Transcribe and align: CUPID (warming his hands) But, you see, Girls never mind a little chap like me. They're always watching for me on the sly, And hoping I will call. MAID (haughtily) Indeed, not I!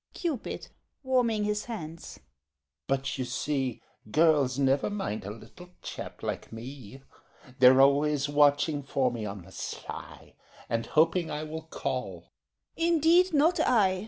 CUPID 0.15 0.69
(warming 1.03 1.43
his 1.43 1.65
hands) 1.65 2.19
But, 2.87 3.19
you 3.19 3.23
see, 3.25 3.83
Girls 4.09 4.57
never 4.57 4.89
mind 4.89 5.25
a 5.25 5.29
little 5.29 5.69
chap 5.83 6.23
like 6.23 6.51
me. 6.51 7.03
They're 7.59 7.79
always 7.79 8.27
watching 8.27 8.81
for 8.81 9.11
me 9.11 9.27
on 9.27 9.43
the 9.43 9.51
sly, 9.51 10.33
And 10.67 10.87
hoping 10.87 11.29
I 11.29 11.43
will 11.43 11.61
call. 11.67 12.31
MAID 12.75 12.83
(haughtily) 12.83 12.87
Indeed, 12.95 13.33
not 13.35 13.59
I! 13.59 13.99